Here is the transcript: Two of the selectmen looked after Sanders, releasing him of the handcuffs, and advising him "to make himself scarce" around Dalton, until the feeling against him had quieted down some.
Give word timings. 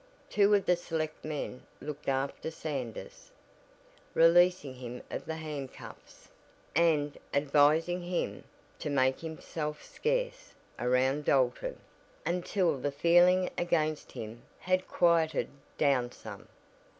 Two 0.31 0.55
of 0.55 0.65
the 0.65 0.75
selectmen 0.75 1.61
looked 1.79 2.09
after 2.09 2.49
Sanders, 2.49 3.29
releasing 4.15 4.73
him 4.73 5.03
of 5.11 5.25
the 5.27 5.35
handcuffs, 5.35 6.27
and 6.75 7.19
advising 7.35 8.01
him 8.01 8.43
"to 8.79 8.89
make 8.89 9.19
himself 9.19 9.83
scarce" 9.85 10.55
around 10.79 11.25
Dalton, 11.25 11.79
until 12.25 12.79
the 12.79 12.91
feeling 12.91 13.51
against 13.59 14.13
him 14.13 14.41
had 14.57 14.87
quieted 14.87 15.49
down 15.77 16.11
some. 16.11 16.47